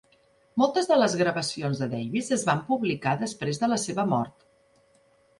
[0.59, 4.47] Moltes de les gravacions de Davis es van publicar després de la seva mort.